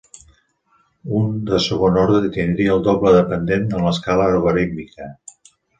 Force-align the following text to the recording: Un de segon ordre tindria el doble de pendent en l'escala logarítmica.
Un 1.19 1.27
de 1.51 1.59
segon 1.67 2.01
ordre 2.05 2.33
tindria 2.39 2.75
el 2.79 2.83
doble 2.91 3.15
de 3.19 3.23
pendent 3.35 3.71
en 3.79 3.89
l'escala 3.91 4.31
logarítmica. 4.39 5.17